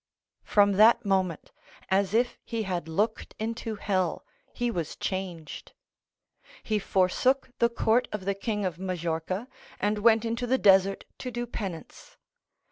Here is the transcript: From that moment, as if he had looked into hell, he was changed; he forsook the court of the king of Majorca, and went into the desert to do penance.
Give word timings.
From 0.41 0.71
that 0.81 1.05
moment, 1.05 1.51
as 1.89 2.15
if 2.15 2.39
he 2.43 2.63
had 2.63 2.87
looked 2.87 3.35
into 3.37 3.75
hell, 3.75 4.25
he 4.51 4.71
was 4.71 4.95
changed; 4.95 5.73
he 6.63 6.79
forsook 6.79 7.51
the 7.59 7.69
court 7.69 8.07
of 8.11 8.25
the 8.25 8.33
king 8.33 8.65
of 8.65 8.79
Majorca, 8.79 9.47
and 9.79 9.99
went 9.99 10.25
into 10.25 10.47
the 10.47 10.57
desert 10.57 11.05
to 11.19 11.29
do 11.29 11.45
penance. 11.45 12.17